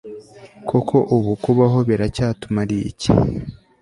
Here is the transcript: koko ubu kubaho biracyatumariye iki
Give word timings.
koko 0.69 0.97
ubu 1.15 1.31
kubaho 1.43 1.77
biracyatumariye 1.87 2.83
iki 2.91 3.11